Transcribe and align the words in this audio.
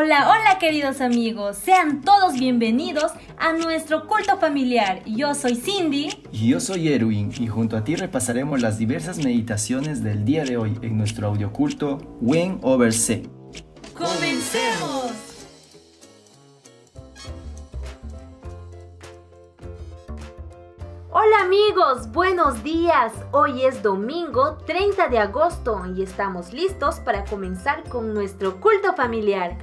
Hola, 0.00 0.30
hola 0.30 0.60
queridos 0.60 1.00
amigos, 1.00 1.56
sean 1.56 2.02
todos 2.02 2.34
bienvenidos 2.34 3.10
a 3.36 3.52
nuestro 3.52 4.06
culto 4.06 4.38
familiar. 4.38 5.02
Yo 5.04 5.34
soy 5.34 5.56
Cindy. 5.56 6.10
Y 6.30 6.50
yo 6.50 6.60
soy 6.60 6.92
Erwin 6.92 7.32
y 7.36 7.48
junto 7.48 7.76
a 7.76 7.82
ti 7.82 7.96
repasaremos 7.96 8.60
las 8.62 8.78
diversas 8.78 9.18
meditaciones 9.18 10.04
del 10.04 10.24
día 10.24 10.44
de 10.44 10.56
hoy 10.56 10.78
en 10.82 10.96
nuestro 10.96 11.26
audioculto 11.26 11.98
When 12.20 12.60
Over 12.62 12.92
C. 12.92 13.28
¡Comencemos! 13.92 15.10
Hola 21.10 21.40
amigos, 21.42 22.12
buenos 22.12 22.62
días. 22.62 23.12
Hoy 23.32 23.64
es 23.64 23.82
domingo 23.82 24.58
30 24.64 25.08
de 25.08 25.18
agosto 25.18 25.82
y 25.96 26.04
estamos 26.04 26.52
listos 26.52 27.00
para 27.00 27.24
comenzar 27.24 27.82
con 27.88 28.14
nuestro 28.14 28.60
culto 28.60 28.94
familiar. 28.94 29.58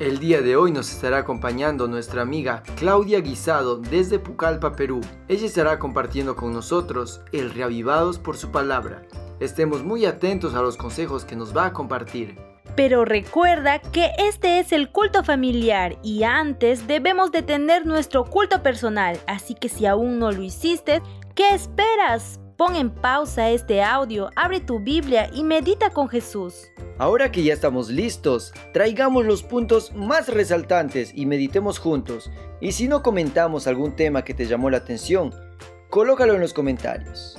El 0.00 0.18
día 0.18 0.40
de 0.40 0.56
hoy 0.56 0.72
nos 0.72 0.90
estará 0.90 1.18
acompañando 1.18 1.86
nuestra 1.86 2.22
amiga 2.22 2.62
Claudia 2.76 3.20
Guisado 3.20 3.76
desde 3.76 4.18
Pucallpa, 4.18 4.72
Perú. 4.72 5.02
Ella 5.28 5.44
estará 5.44 5.78
compartiendo 5.78 6.36
con 6.36 6.54
nosotros 6.54 7.20
el 7.32 7.52
Reavivados 7.52 8.18
por 8.18 8.38
su 8.38 8.50
palabra. 8.50 9.02
Estemos 9.40 9.84
muy 9.84 10.06
atentos 10.06 10.54
a 10.54 10.62
los 10.62 10.78
consejos 10.78 11.26
que 11.26 11.36
nos 11.36 11.54
va 11.54 11.66
a 11.66 11.72
compartir. 11.74 12.38
Pero 12.76 13.04
recuerda 13.04 13.78
que 13.78 14.12
este 14.16 14.58
es 14.58 14.72
el 14.72 14.90
culto 14.90 15.22
familiar 15.22 15.98
y 16.02 16.22
antes 16.22 16.86
debemos 16.86 17.30
de 17.30 17.42
tener 17.42 17.84
nuestro 17.84 18.24
culto 18.24 18.62
personal, 18.62 19.20
así 19.26 19.54
que 19.54 19.68
si 19.68 19.84
aún 19.84 20.18
no 20.18 20.32
lo 20.32 20.42
hiciste, 20.42 21.02
¿qué 21.34 21.52
esperas? 21.52 22.40
Pon 22.60 22.76
en 22.76 22.90
pausa 22.90 23.48
este 23.48 23.82
audio, 23.82 24.28
abre 24.36 24.60
tu 24.60 24.80
Biblia 24.80 25.30
y 25.32 25.44
medita 25.44 25.88
con 25.88 26.10
Jesús. 26.10 26.70
Ahora 26.98 27.32
que 27.32 27.42
ya 27.42 27.54
estamos 27.54 27.88
listos, 27.88 28.52
traigamos 28.74 29.24
los 29.24 29.42
puntos 29.42 29.94
más 29.94 30.28
resaltantes 30.28 31.10
y 31.14 31.24
meditemos 31.24 31.78
juntos. 31.78 32.30
Y 32.60 32.72
si 32.72 32.86
no 32.86 33.02
comentamos 33.02 33.66
algún 33.66 33.96
tema 33.96 34.24
que 34.24 34.34
te 34.34 34.44
llamó 34.44 34.68
la 34.68 34.76
atención, 34.76 35.32
colócalo 35.88 36.34
en 36.34 36.42
los 36.42 36.52
comentarios. 36.52 37.38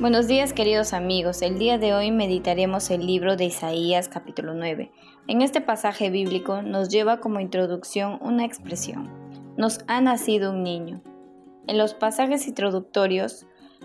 Buenos 0.00 0.28
días 0.28 0.52
queridos 0.52 0.92
amigos, 0.92 1.42
el 1.42 1.58
día 1.58 1.76
de 1.76 1.92
hoy 1.92 2.12
meditaremos 2.12 2.88
el 2.90 3.04
libro 3.04 3.34
de 3.34 3.46
Isaías 3.46 4.06
capítulo 4.06 4.54
9. 4.54 4.92
En 5.26 5.42
este 5.42 5.60
pasaje 5.60 6.08
bíblico 6.08 6.62
nos 6.62 6.88
lleva 6.88 7.18
como 7.18 7.40
introducción 7.40 8.16
una 8.20 8.44
expresión, 8.44 9.10
nos 9.56 9.80
ha 9.88 10.00
nacido 10.00 10.52
un 10.52 10.62
niño. 10.62 11.02
En 11.66 11.78
los 11.78 11.94
pasajes 11.94 12.46
introductorios 12.46 13.44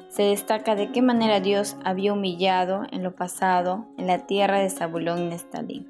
se 0.10 0.22
destaca 0.22 0.76
de 0.76 0.92
qué 0.92 1.02
manera 1.02 1.40
Dios 1.40 1.78
había 1.84 2.14
humillado 2.14 2.84
en 2.92 3.02
lo 3.02 3.16
pasado 3.16 3.88
en 3.98 4.06
la 4.06 4.28
tierra 4.28 4.60
de 4.60 4.70
Zabulón 4.70 5.18
y 5.18 5.30
Nestalí. 5.30 5.88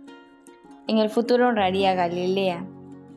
En 0.87 0.99
el 0.99 1.09
futuro 1.09 1.49
honraría 1.49 1.95
Galilea. 1.95 2.65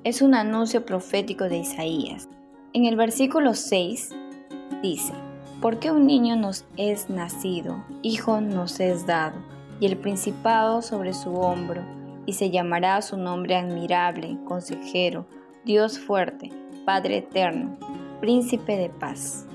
Es 0.02 0.22
un 0.22 0.34
anuncio 0.34 0.84
profético 0.84 1.44
de 1.44 1.58
Isaías. 1.58 2.28
En 2.72 2.84
el 2.84 2.96
versículo 2.96 3.54
6 3.54 4.10
dice, 4.82 5.12
porque 5.60 5.90
un 5.90 6.06
niño 6.06 6.36
nos 6.36 6.64
es 6.76 7.08
nacido, 7.08 7.84
hijo 8.02 8.40
nos 8.40 8.78
es 8.80 9.06
dado, 9.06 9.36
y 9.80 9.86
el 9.86 9.96
principado 9.96 10.82
sobre 10.82 11.14
su 11.14 11.34
hombro, 11.34 11.82
y 12.26 12.34
se 12.34 12.50
llamará 12.50 13.00
su 13.02 13.16
nombre 13.16 13.56
admirable, 13.56 14.36
consejero, 14.44 15.26
Dios 15.64 15.98
fuerte, 15.98 16.50
Padre 16.84 17.18
eterno, 17.18 17.76
príncipe 18.20 18.76
de 18.76 18.90
paz. 18.90 19.46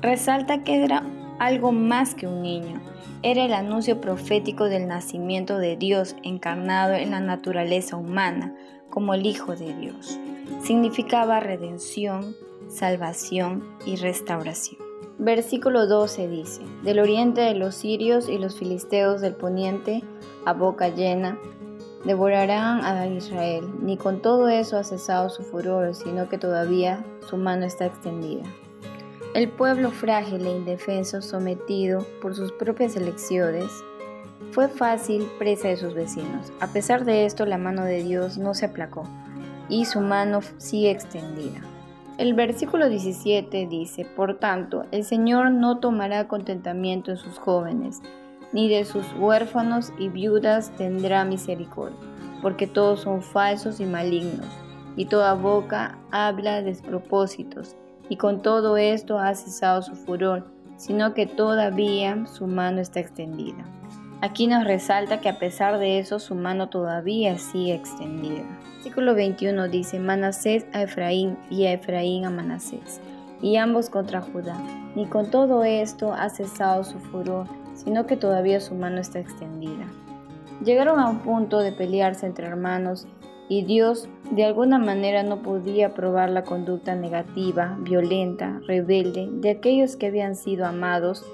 Resalta 0.00 0.62
que 0.62 0.82
era 0.82 1.04
algo 1.38 1.72
más 1.72 2.14
que 2.14 2.26
un 2.26 2.42
niño, 2.42 2.80
era 3.22 3.44
el 3.44 3.52
anuncio 3.52 4.00
profético 4.00 4.64
del 4.64 4.88
nacimiento 4.88 5.58
de 5.58 5.76
Dios 5.76 6.16
encarnado 6.24 6.94
en 6.94 7.12
la 7.12 7.20
naturaleza 7.20 7.96
humana 7.96 8.54
como 8.90 9.14
el 9.14 9.26
Hijo 9.26 9.54
de 9.54 9.74
Dios. 9.74 10.18
Significaba 10.60 11.40
redención, 11.40 12.34
salvación 12.68 13.64
y 13.86 13.96
restauración. 13.96 14.91
Versículo 15.18 15.86
12 15.86 16.28
dice, 16.28 16.62
Del 16.82 16.98
oriente 16.98 17.42
de 17.42 17.54
los 17.54 17.74
sirios 17.74 18.28
y 18.28 18.38
los 18.38 18.56
filisteos 18.56 19.20
del 19.20 19.34
poniente, 19.34 20.02
a 20.44 20.52
boca 20.52 20.88
llena, 20.88 21.38
devorarán 22.04 22.84
a 22.84 23.06
Israel. 23.06 23.64
Ni 23.80 23.96
con 23.96 24.20
todo 24.20 24.48
eso 24.48 24.76
ha 24.76 24.84
cesado 24.84 25.28
su 25.30 25.42
furor, 25.42 25.94
sino 25.94 26.28
que 26.28 26.38
todavía 26.38 27.04
su 27.28 27.36
mano 27.36 27.64
está 27.66 27.86
extendida. 27.86 28.42
El 29.34 29.48
pueblo 29.48 29.90
frágil 29.90 30.46
e 30.46 30.50
indefenso, 30.50 31.22
sometido 31.22 32.04
por 32.20 32.34
sus 32.34 32.52
propias 32.52 32.96
elecciones, 32.96 33.70
fue 34.50 34.68
fácil 34.68 35.26
presa 35.38 35.68
de 35.68 35.76
sus 35.76 35.94
vecinos. 35.94 36.52
A 36.60 36.66
pesar 36.66 37.04
de 37.04 37.24
esto, 37.24 37.46
la 37.46 37.56
mano 37.56 37.84
de 37.84 38.02
Dios 38.02 38.36
no 38.36 38.54
se 38.54 38.66
aplacó 38.66 39.04
y 39.68 39.86
su 39.86 40.00
mano 40.00 40.40
sigue 40.58 40.90
extendida. 40.90 41.60
El 42.22 42.34
versículo 42.34 42.88
17 42.88 43.66
dice, 43.66 44.04
Por 44.04 44.38
tanto, 44.38 44.86
el 44.92 45.02
Señor 45.02 45.50
no 45.50 45.80
tomará 45.80 46.28
contentamiento 46.28 47.10
en 47.10 47.16
sus 47.16 47.36
jóvenes, 47.36 48.00
ni 48.52 48.68
de 48.68 48.84
sus 48.84 49.04
huérfanos 49.18 49.92
y 49.98 50.08
viudas 50.08 50.70
tendrá 50.76 51.24
misericordia, 51.24 51.98
porque 52.40 52.68
todos 52.68 53.00
son 53.00 53.22
falsos 53.22 53.80
y 53.80 53.86
malignos, 53.86 54.46
y 54.94 55.06
toda 55.06 55.34
boca 55.34 55.98
habla 56.12 56.62
despropósitos, 56.62 57.74
y 58.08 58.18
con 58.18 58.40
todo 58.40 58.76
esto 58.76 59.18
ha 59.18 59.34
cesado 59.34 59.82
su 59.82 59.96
furor, 59.96 60.46
sino 60.76 61.14
que 61.14 61.26
todavía 61.26 62.24
su 62.26 62.46
mano 62.46 62.80
está 62.80 63.00
extendida. 63.00 63.64
Aquí 64.22 64.46
nos 64.46 64.62
resalta 64.62 65.20
que 65.20 65.28
a 65.28 65.40
pesar 65.40 65.80
de 65.80 65.98
eso 65.98 66.20
su 66.20 66.36
mano 66.36 66.68
todavía 66.68 67.38
sigue 67.38 67.74
extendida. 67.74 68.44
Versículo 68.76 69.16
21 69.16 69.66
dice, 69.66 69.98
Manasés 69.98 70.64
a 70.72 70.82
Efraín 70.82 71.36
y 71.50 71.66
a 71.66 71.72
Efraín 71.72 72.24
a 72.24 72.30
Manasés, 72.30 73.00
y 73.42 73.56
ambos 73.56 73.90
contra 73.90 74.22
Judá. 74.22 74.56
Ni 74.94 75.06
con 75.06 75.32
todo 75.32 75.64
esto 75.64 76.12
ha 76.12 76.28
cesado 76.28 76.84
su 76.84 77.00
furor, 77.00 77.48
sino 77.74 78.06
que 78.06 78.16
todavía 78.16 78.60
su 78.60 78.76
mano 78.76 79.00
está 79.00 79.18
extendida. 79.18 79.88
Llegaron 80.64 81.00
a 81.00 81.08
un 81.08 81.18
punto 81.18 81.58
de 81.58 81.72
pelearse 81.72 82.24
entre 82.24 82.46
hermanos 82.46 83.08
y 83.48 83.64
Dios 83.64 84.08
de 84.30 84.44
alguna 84.44 84.78
manera 84.78 85.24
no 85.24 85.42
podía 85.42 85.94
probar 85.94 86.30
la 86.30 86.44
conducta 86.44 86.94
negativa, 86.94 87.76
violenta, 87.80 88.60
rebelde 88.68 89.28
de 89.32 89.50
aquellos 89.50 89.96
que 89.96 90.06
habían 90.06 90.36
sido 90.36 90.64
amados, 90.64 91.26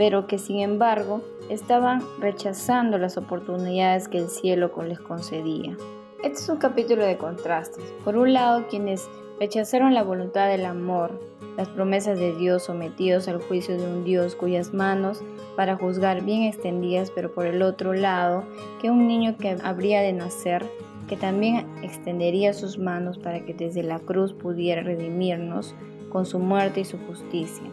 pero 0.00 0.26
que 0.26 0.38
sin 0.38 0.60
embargo 0.60 1.20
estaban 1.50 2.00
rechazando 2.20 2.96
las 2.96 3.18
oportunidades 3.18 4.08
que 4.08 4.16
el 4.16 4.30
cielo 4.30 4.72
les 4.82 4.98
concedía. 4.98 5.76
Este 6.24 6.38
es 6.38 6.48
un 6.48 6.56
capítulo 6.56 7.04
de 7.04 7.18
contrastes. 7.18 7.84
Por 8.02 8.16
un 8.16 8.32
lado, 8.32 8.64
quienes 8.70 9.10
rechazaron 9.38 9.92
la 9.92 10.02
voluntad 10.02 10.48
del 10.48 10.64
amor, 10.64 11.20
las 11.58 11.68
promesas 11.68 12.18
de 12.18 12.34
Dios 12.34 12.62
sometidos 12.62 13.28
al 13.28 13.42
juicio 13.42 13.76
de 13.76 13.84
un 13.84 14.02
Dios 14.02 14.36
cuyas 14.36 14.72
manos 14.72 15.22
para 15.54 15.76
juzgar 15.76 16.24
bien 16.24 16.44
extendidas, 16.44 17.12
pero 17.14 17.34
por 17.34 17.44
el 17.44 17.60
otro 17.60 17.92
lado, 17.92 18.44
que 18.80 18.90
un 18.90 19.06
niño 19.06 19.36
que 19.36 19.58
habría 19.62 20.00
de 20.00 20.14
nacer, 20.14 20.64
que 21.08 21.18
también 21.18 21.66
extendería 21.82 22.54
sus 22.54 22.78
manos 22.78 23.18
para 23.18 23.44
que 23.44 23.52
desde 23.52 23.82
la 23.82 23.98
cruz 23.98 24.32
pudiera 24.32 24.82
redimirnos 24.82 25.74
con 26.08 26.24
su 26.24 26.38
muerte 26.38 26.80
y 26.80 26.84
su 26.86 26.96
justicia. 27.06 27.70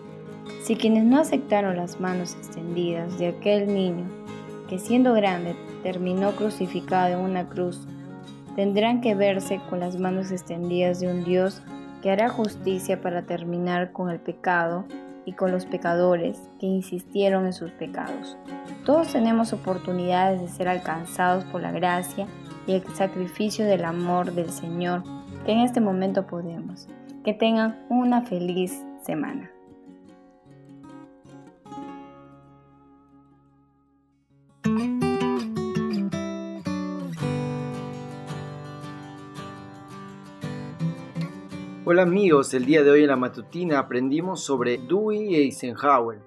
Si 0.64 0.76
quienes 0.76 1.04
no 1.06 1.20
aceptaron 1.20 1.78
las 1.78 2.00
manos 2.00 2.36
extendidas 2.36 3.18
de 3.18 3.28
aquel 3.28 3.74
niño, 3.74 4.06
que 4.68 4.80
siendo 4.80 5.14
grande 5.14 5.56
terminó 5.84 6.32
crucificado 6.32 7.14
en 7.14 7.20
una 7.20 7.48
cruz, 7.48 7.88
tendrán 8.56 9.02
que 9.02 9.16
verse 9.16 9.62
con 9.70 9.80
las 9.80 9.98
manos 9.98 10.32
extendidas 10.32 11.00
de 11.00 11.08
un 11.08 11.24
Dios 11.24 11.62
que 12.02 12.12
hará 12.12 12.30
justicia 12.30 13.02
para 13.02 13.24
terminar 13.24 13.92
con 13.92 14.10
el 14.10 14.20
pecado 14.20 14.86
y 15.26 15.34
con 15.34 15.52
los 15.52 15.66
pecadores 15.66 16.42
que 16.60 16.66
insistieron 16.66 17.46
en 17.46 17.54
sus 17.54 17.72
pecados. 17.72 18.38
Todos 18.86 19.12
tenemos 19.12 19.52
oportunidades 19.54 20.42
de 20.42 20.48
ser 20.48 20.68
alcanzados 20.70 21.44
por 21.46 21.62
la 21.62 21.72
gracia 21.72 22.28
y 22.66 22.74
el 22.74 22.84
sacrificio 22.96 23.66
del 23.66 23.86
amor 23.86 24.34
del 24.34 24.50
Señor 24.50 25.04
que 25.46 25.52
en 25.52 25.60
este 25.60 25.82
momento 25.82 26.28
podemos. 26.28 26.88
Que 27.24 27.34
tengan 27.34 27.78
una 27.90 28.22
feliz 28.22 28.84
semana. 29.02 29.52
Hola 41.90 42.02
amigos, 42.02 42.54
el 42.54 42.66
día 42.66 42.84
de 42.84 42.92
hoy 42.92 43.04
en 43.04 43.08
la 43.08 43.16
matutina 43.16 43.80
aprendimos 43.80 44.44
sobre 44.44 44.78
Dewey 44.78 45.36
Eisenhower. 45.36 46.20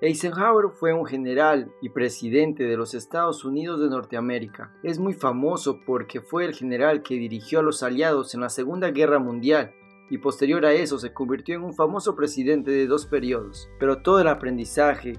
Eisenhower 0.00 0.70
fue 0.70 0.92
un 0.92 1.06
general 1.06 1.72
y 1.80 1.88
presidente 1.88 2.64
de 2.64 2.76
los 2.76 2.94
Estados 2.94 3.44
Unidos 3.44 3.80
de 3.80 3.88
Norteamérica. 3.88 4.70
Es 4.82 4.98
muy 4.98 5.14
famoso 5.14 5.80
porque 5.86 6.20
fue 6.20 6.44
el 6.44 6.54
general 6.54 7.02
que 7.02 7.14
dirigió 7.14 7.60
a 7.60 7.62
los 7.62 7.82
aliados 7.82 8.34
en 8.34 8.42
la 8.42 8.48
Segunda 8.48 8.90
Guerra 8.90 9.18
Mundial 9.18 9.72
y 10.10 10.18
posterior 10.18 10.64
a 10.66 10.72
eso 10.72 10.98
se 10.98 11.12
convirtió 11.12 11.56
en 11.56 11.64
un 11.64 11.74
famoso 11.74 12.14
presidente 12.14 12.70
de 12.70 12.86
dos 12.86 13.06
periodos. 13.06 13.68
Pero 13.80 14.02
todo 14.02 14.20
el 14.20 14.28
aprendizaje 14.28 15.14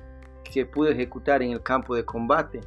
que 0.51 0.65
pudo 0.65 0.89
ejecutar 0.89 1.41
en 1.41 1.51
el 1.51 1.61
campo 1.61 1.95
de 1.95 2.05
combate 2.05 2.61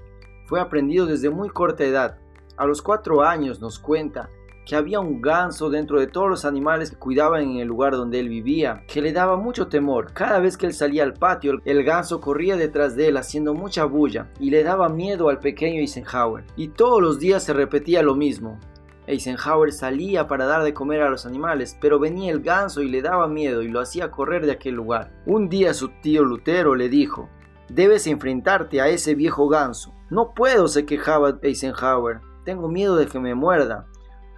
fue 0.46 0.61
aprendido 0.61 1.06
desde 1.06 1.31
muy 1.31 1.49
corta 1.49 1.84
edad. 1.84 2.19
A 2.56 2.67
los 2.67 2.82
cuatro 2.82 3.23
años 3.23 3.61
nos 3.61 3.79
cuenta 3.79 4.29
que 4.64 4.76
había 4.76 5.00
un 5.00 5.20
ganso 5.20 5.70
dentro 5.70 5.99
de 5.99 6.06
todos 6.06 6.29
los 6.29 6.44
animales 6.44 6.90
que 6.90 6.96
cuidaban 6.96 7.43
en 7.43 7.56
el 7.56 7.69
lugar 7.69 7.93
donde 7.93 8.20
él 8.20 8.29
vivía, 8.29 8.84
que 8.87 9.02
le 9.02 9.12
daba 9.12 9.37
mucho 9.37 9.69
temor. 9.69 10.12
Cada 10.12 10.38
vez 10.38 10.56
que 10.56 10.67
él 10.67 10.75
salía 10.75 11.02
al 11.02 11.14
patio, 11.14 11.61
el 11.64 11.82
ganso 11.82 12.20
corría 12.20 12.56
detrás 12.56 12.94
de 12.94 13.08
él 13.08 13.17
haciendo 13.17 13.55
mucha 13.55 13.85
bulla 13.85 14.28
y 14.38 14.50
le 14.50 14.62
daba 14.62 14.88
miedo 14.88 15.28
al 15.28 15.40
pequeño 15.40 15.81
Eisenhower. 15.81 16.44
Y 16.56 16.69
todos 16.69 17.02
los 17.02 17.19
días 17.19 17.43
se 17.43 17.52
repetía 17.52 18.02
lo 18.02 18.14
mismo. 18.14 18.58
Eisenhower 19.06 19.73
salía 19.73 20.28
para 20.28 20.46
dar 20.46 20.62
de 20.62 20.75
comer 20.75 21.02
a 21.02 21.11
los 21.11 21.26
animales, 21.26 21.76
pero 21.81 21.99
venía 21.99 22.31
el 22.31 22.40
ganso 22.40 22.82
y 22.82 22.88
le 22.88 23.02
daba 23.02 23.26
miedo 23.26 23.62
y 23.62 23.69
lo 23.69 23.81
hacía 23.81 24.12
correr 24.12 24.46
de 24.46 24.52
aquel 24.52 24.75
lugar. 24.75 25.11
Un 25.26 25.49
día 25.49 25.75
su 25.75 25.88
tío 25.88 26.23
Lutero 26.23 26.76
le 26.76 26.88
dijo, 26.88 27.28
debes 27.75 28.07
enfrentarte 28.07 28.81
a 28.81 28.89
ese 28.89 29.15
viejo 29.15 29.49
ganso. 29.49 29.95
No 30.11 30.35
puedo, 30.35 30.69
se 30.69 30.85
quejaba 30.85 31.39
Eisenhower. 31.43 32.21
Tengo 32.45 32.69
miedo 32.69 32.97
de 32.97 33.07
que 33.07 33.19
me 33.19 33.35
muerda. 33.35 33.87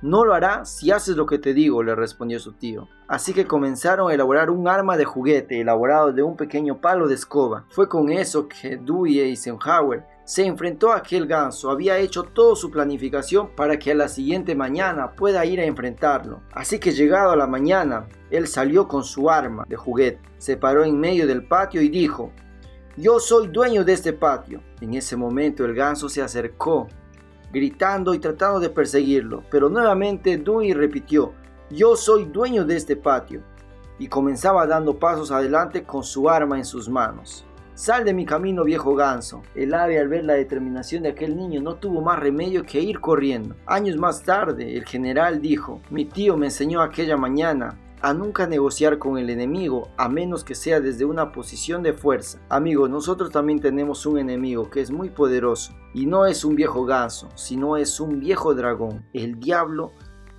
No 0.03 0.25
lo 0.25 0.35
hará 0.35 0.65
si 0.67 0.91
haces 0.91 1.17
lo 1.17 1.27
que 1.27 1.39
te 1.39 1.55
digo, 1.55 1.83
le 1.83 1.95
respondió 1.95 2.39
su 2.39 2.53
tío. 2.53 2.89
Así 3.09 3.33
que 3.33 3.47
comenzaron 3.47 4.11
a 4.11 4.15
elaborar 4.15 4.51
un 4.51 4.69
arma 4.69 4.97
de 4.97 5.05
juguete 5.05 5.61
elaborado 5.61 6.13
de 6.13 6.23
un 6.23 6.37
pequeño 6.37 6.81
palo 6.81 7.09
de 7.09 7.15
escoba. 7.15 7.65
Fue 7.71 7.89
con 7.89 8.11
eso 8.11 8.47
que 8.47 8.77
Dewey 8.77 9.21
Eisenhower 9.21 10.05
se 10.25 10.47
enfrentó 10.47 10.93
a 10.93 10.97
aquel 10.97 11.27
ganso, 11.27 11.71
había 11.71 11.99
hecho 11.99 12.23
toda 12.23 12.57
su 12.57 12.71
planificación 12.71 13.51
para 13.55 13.79
que 13.79 13.93
a 13.93 13.95
la 13.95 14.09
siguiente 14.09 14.55
mañana 14.55 15.13
pueda 15.13 15.45
ir 15.45 15.61
a 15.61 15.65
enfrentarlo. 15.65 16.41
Así 16.53 16.79
que 16.79 16.93
llegado 16.93 17.33
a 17.33 17.37
la 17.37 17.47
mañana, 17.47 18.09
él 18.31 18.47
salió 18.47 18.89
con 18.89 19.05
su 19.05 19.29
arma 19.29 19.65
de 19.69 19.77
juguete, 19.77 20.21
se 20.39 20.57
paró 20.57 20.85
en 20.85 20.99
medio 20.99 21.27
del 21.27 21.47
patio 21.47 21.83
y 21.83 21.91
dijo, 21.91 22.33
yo 22.97 23.19
soy 23.19 23.49
dueño 23.49 23.85
de 23.85 23.93
este 23.93 24.13
patio. 24.13 24.61
En 24.81 24.95
ese 24.95 25.17
momento 25.17 25.65
el 25.65 25.75
ganso 25.75 26.09
se 26.09 26.23
acercó 26.23 26.89
gritando 27.53 28.15
y 28.15 28.19
tratando 28.19 28.59
de 28.59 28.69
perseguirlo, 28.69 29.45
pero 29.51 29.69
nuevamente 29.69 30.37
Dewey 30.37 30.73
repitió, 30.73 31.33
yo 31.71 31.95
soy 31.95 32.25
dueño 32.25 32.65
de 32.65 32.77
este 32.77 32.97
patio, 32.97 33.43
y 33.99 34.09
comenzaba 34.09 34.67
dando 34.67 34.99
pasos 34.99 35.31
adelante 35.31 35.85
con 35.85 36.03
su 36.03 36.29
arma 36.29 36.59
en 36.59 36.65
sus 36.65 36.89
manos. 36.89 37.47
Sal 37.75 38.05
de 38.05 38.15
mi 38.15 38.25
camino, 38.25 38.63
viejo 38.65 38.95
ganso. 38.95 39.43
El 39.55 39.75
ave 39.75 39.99
al 39.99 40.09
ver 40.09 40.25
la 40.25 40.35
determinación 40.35 41.03
de 41.03 41.11
aquel 41.11 41.37
niño 41.37 41.61
no 41.61 41.75
tuvo 41.77 42.01
más 42.01 42.21
remedio 42.21 42.65
que 42.65 42.81
ir 42.81 43.01
corriendo. 43.01 43.57
Años 43.67 43.97
más 43.97 44.23
tarde, 44.23 44.77
el 44.77 44.85
general 44.85 45.41
dijo, 45.41 45.81
mi 45.91 46.05
tío 46.05 46.37
me 46.37 46.47
enseñó 46.47 46.83
aquella 46.83 47.17
mañana 47.17 47.77
a 48.05 48.13
nunca 48.13 48.47
negociar 48.47 48.99
con 48.99 49.17
el 49.17 49.31
enemigo 49.31 49.89
a 49.97 50.11
menos 50.11 50.45
que 50.45 50.55
sea 50.55 50.79
desde 50.79 51.07
una 51.07 51.33
posición 51.33 51.83
de 51.83 51.95
fuerza. 51.95 52.39
Amigo, 52.51 52.87
nosotros 52.87 53.31
también 53.31 53.61
tenemos 53.61 54.05
un 54.05 54.19
enemigo 54.19 54.69
que 54.69 54.83
es 54.83 54.91
muy 54.91 55.09
poderoso 55.09 55.73
y 55.95 56.05
no 56.05 56.27
es 56.27 56.45
un 56.45 56.55
viejo 56.55 56.85
ganso, 56.85 57.31
sino 57.35 57.79
es 57.79 58.01
un 58.01 58.21
viejo 58.21 58.55
dragón. 58.55 59.07
El 59.15 59.41
diablo 59.41 59.93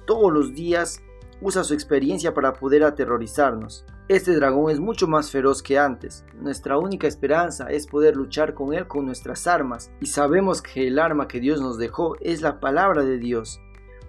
todos 0.06 0.32
los 0.32 0.54
días 0.54 1.02
usa 1.42 1.64
su 1.64 1.74
experiencia 1.74 2.36
para 2.36 2.54
poder 2.54 2.84
aterrorizarnos. 2.84 3.84
Este 4.10 4.36
dragón 4.36 4.70
es 4.70 4.80
mucho 4.80 5.08
más 5.08 5.32
feroz 5.32 5.64
que 5.64 5.80
antes. 5.80 6.24
Nuestra 6.40 6.78
única 6.78 7.08
esperanza 7.08 7.72
es 7.72 7.88
poder 7.88 8.16
luchar 8.16 8.54
con 8.54 8.76
él 8.76 8.88
con 8.88 9.08
nuestras 9.08 9.48
armas 9.48 9.90
y 10.00 10.06
sabemos 10.06 10.62
que 10.62 10.88
el 10.88 11.00
arma 11.00 11.28
que 11.28 11.40
Dios 11.40 11.60
nos 11.62 11.80
dejó 11.80 12.16
es 12.22 12.44
la 12.44 12.60
palabra 12.60 13.02
de 13.02 13.18
Dios. 13.18 13.60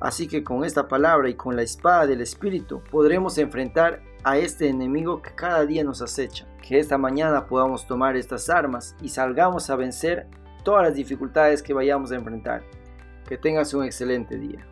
Así 0.01 0.29
que 0.29 0.45
con 0.45 0.65
esta 0.65 0.89
palabra 0.89 1.29
y 1.29 1.35
con 1.35 1.57
la 1.57 1.63
espada 1.63 2.07
del 2.07 2.21
Espíritu 2.21 2.83
podremos 2.91 3.39
enfrentar 3.39 4.03
a 4.25 4.37
este 4.39 4.69
enemigo 4.69 5.23
que 5.23 5.35
cada 5.35 5.65
día 5.65 5.85
nos 5.85 6.03
acecha. 6.03 6.47
Que 6.61 6.79
esta 6.79 6.99
mañana 6.99 7.47
podamos 7.47 7.87
tomar 7.87 8.17
estas 8.17 8.51
armas 8.51 8.95
y 9.01 9.09
salgamos 9.09 9.71
a 9.71 9.77
vencer 9.77 10.27
todas 10.65 10.83
las 10.83 10.95
dificultades 10.95 11.63
que 11.63 11.73
vayamos 11.73 12.13
a 12.13 12.17
enfrentar. 12.17 12.63
Que 13.27 13.39
tengas 13.39 13.73
un 13.73 13.85
excelente 13.85 14.37
día. 14.37 14.67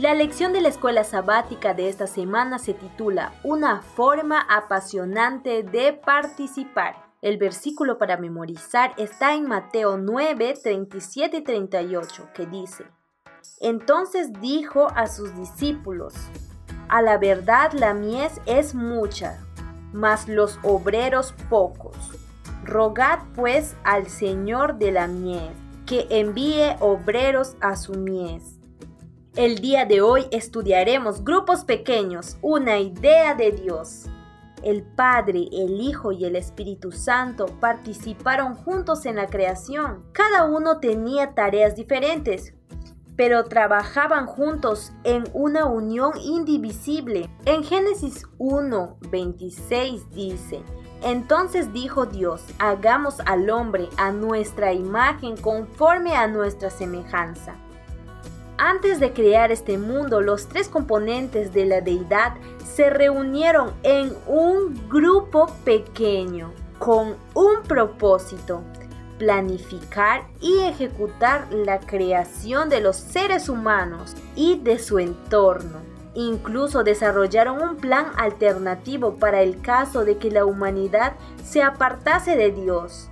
La 0.00 0.14
lección 0.14 0.52
de 0.52 0.60
la 0.60 0.68
escuela 0.68 1.02
sabática 1.02 1.74
de 1.74 1.88
esta 1.88 2.06
semana 2.06 2.60
se 2.60 2.72
titula 2.72 3.32
Una 3.42 3.82
forma 3.82 4.40
apasionante 4.48 5.64
de 5.64 5.92
participar. 5.92 6.94
El 7.20 7.36
versículo 7.36 7.98
para 7.98 8.16
memorizar 8.16 8.94
está 8.96 9.34
en 9.34 9.48
Mateo 9.48 9.96
9, 9.98 10.54
37 10.62 11.38
y 11.38 11.40
38, 11.42 12.28
que 12.32 12.46
dice, 12.46 12.84
Entonces 13.58 14.32
dijo 14.40 14.86
a 14.94 15.08
sus 15.08 15.34
discípulos, 15.36 16.14
A 16.88 17.02
la 17.02 17.18
verdad 17.18 17.72
la 17.72 17.92
mies 17.92 18.40
es 18.46 18.76
mucha, 18.76 19.40
mas 19.92 20.28
los 20.28 20.60
obreros 20.62 21.34
pocos. 21.50 21.96
Rogad 22.62 23.18
pues 23.34 23.74
al 23.82 24.06
Señor 24.06 24.78
de 24.78 24.92
la 24.92 25.08
mies, 25.08 25.50
que 25.86 26.06
envíe 26.08 26.76
obreros 26.78 27.56
a 27.60 27.74
su 27.74 27.94
mies. 27.94 28.57
El 29.38 29.60
día 29.60 29.84
de 29.84 30.00
hoy 30.00 30.26
estudiaremos 30.32 31.22
grupos 31.22 31.62
pequeños, 31.64 32.36
una 32.42 32.80
idea 32.80 33.36
de 33.36 33.52
Dios. 33.52 34.06
El 34.64 34.82
Padre, 34.82 35.46
el 35.52 35.80
Hijo 35.80 36.10
y 36.10 36.24
el 36.24 36.34
Espíritu 36.34 36.90
Santo 36.90 37.46
participaron 37.60 38.56
juntos 38.56 39.06
en 39.06 39.14
la 39.14 39.28
creación. 39.28 40.02
Cada 40.10 40.46
uno 40.46 40.80
tenía 40.80 41.36
tareas 41.36 41.76
diferentes, 41.76 42.52
pero 43.14 43.44
trabajaban 43.44 44.26
juntos 44.26 44.90
en 45.04 45.22
una 45.34 45.66
unión 45.66 46.14
indivisible. 46.20 47.30
En 47.44 47.62
Génesis 47.62 48.26
1, 48.38 48.96
26 49.08 50.10
dice, 50.10 50.64
entonces 51.04 51.72
dijo 51.72 52.06
Dios, 52.06 52.42
hagamos 52.58 53.20
al 53.24 53.48
hombre 53.50 53.88
a 53.98 54.10
nuestra 54.10 54.72
imagen 54.72 55.36
conforme 55.36 56.16
a 56.16 56.26
nuestra 56.26 56.70
semejanza 56.70 57.54
antes 58.58 58.98
de 58.98 59.12
crear 59.12 59.52
este 59.52 59.78
mundo, 59.78 60.20
los 60.20 60.48
tres 60.48 60.68
componentes 60.68 61.54
de 61.54 61.64
la 61.64 61.80
deidad 61.80 62.34
se 62.64 62.90
reunieron 62.90 63.72
en 63.84 64.14
un 64.26 64.88
grupo 64.88 65.46
pequeño 65.64 66.52
con 66.78 67.16
un 67.34 67.62
propósito, 67.66 68.62
planificar 69.18 70.26
y 70.40 70.58
ejecutar 70.58 71.48
la 71.52 71.80
creación 71.80 72.68
de 72.68 72.80
los 72.80 72.96
seres 72.96 73.48
humanos 73.48 74.14
y 74.34 74.58
de 74.58 74.78
su 74.78 74.98
entorno. 74.98 75.80
Incluso 76.14 76.82
desarrollaron 76.82 77.62
un 77.62 77.76
plan 77.76 78.06
alternativo 78.16 79.16
para 79.16 79.42
el 79.42 79.60
caso 79.60 80.04
de 80.04 80.18
que 80.18 80.30
la 80.30 80.44
humanidad 80.44 81.14
se 81.44 81.62
apartase 81.62 82.36
de 82.36 82.50
Dios, 82.50 83.08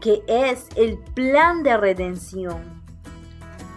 que 0.00 0.22
es 0.26 0.66
el 0.76 0.98
plan 0.98 1.62
de 1.62 1.76
redención. 1.76 2.79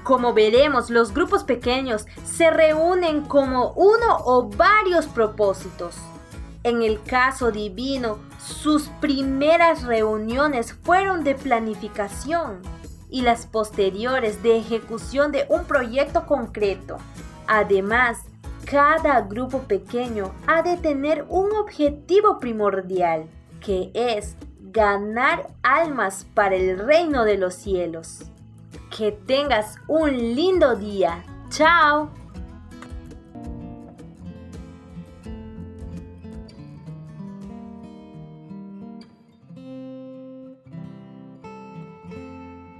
Como 0.03 0.33
veremos, 0.33 0.89
los 0.89 1.13
grupos 1.13 1.45
pequeños 1.45 2.05
se 2.25 2.51
reúnen 2.51 3.21
como 3.21 3.71
uno 3.71 4.17
o 4.25 4.49
varios 4.49 5.05
propósitos. 5.07 5.95
En 6.63 6.81
el 6.81 7.01
caso 7.01 7.51
divino, 7.51 8.19
sus 8.37 8.89
primeras 8.99 9.83
reuniones 9.83 10.73
fueron 10.73 11.23
de 11.23 11.35
planificación 11.35 12.61
y 13.09 13.21
las 13.21 13.45
posteriores 13.45 14.43
de 14.43 14.57
ejecución 14.57 15.31
de 15.31 15.45
un 15.47 15.63
proyecto 15.65 16.25
concreto. 16.25 16.97
Además, 17.47 18.19
cada 18.65 19.21
grupo 19.21 19.59
pequeño 19.59 20.33
ha 20.47 20.63
de 20.63 20.77
tener 20.77 21.25
un 21.29 21.53
objetivo 21.55 22.39
primordial, 22.39 23.27
que 23.61 23.91
es 23.93 24.35
ganar 24.59 25.49
almas 25.61 26.25
para 26.33 26.55
el 26.55 26.79
reino 26.79 27.23
de 27.23 27.37
los 27.37 27.53
cielos. 27.53 28.25
Que 28.95 29.11
tengas 29.11 29.77
un 29.87 30.35
lindo 30.35 30.75
día. 30.75 31.25
Chao. 31.49 32.11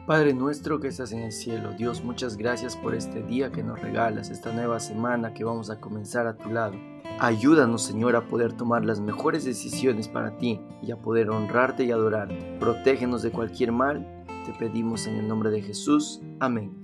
Padre 0.06 0.34
nuestro 0.36 0.80
que 0.80 0.90
estás 0.90 1.14
en 1.14 1.20
el 1.20 1.32
cielo, 1.32 1.72
Dios, 1.72 2.04
muchas 2.04 2.38
gracias 2.38 2.76
por 2.76 2.94
este 2.94 3.24
día 3.24 3.52
que 3.52 3.64
nos 3.64 3.82
regalas, 3.82 4.30
esta 4.30 4.52
nueva 4.52 4.80
semana 4.80 5.34
que 5.34 5.44
vamos 5.44 5.72
a 5.72 5.80
comenzar 5.80 6.28
a 6.28 6.38
tu 6.38 6.50
lado. 6.50 6.76
Ayúdanos, 7.20 7.84
Señor, 7.84 8.16
a 8.16 8.28
poder 8.28 8.54
tomar 8.54 8.86
las 8.86 9.00
mejores 9.00 9.46
decisiones 9.46 10.08
para 10.10 10.38
ti 10.38 10.60
y 10.84 10.92
a 10.92 10.98
poder 10.98 11.32
honrarte 11.32 11.86
y 11.86 11.92
adorarte. 11.92 12.58
Protégenos 12.60 13.24
de 13.24 13.32
cualquier 13.32 13.72
mal. 13.72 14.23
Te 14.46 14.54
pedimos 14.54 15.08
en 15.08 15.16
el 15.16 15.28
nombre 15.28 15.50
de 15.50 15.62
Jesús. 15.62 16.22
Amén. 16.40 16.83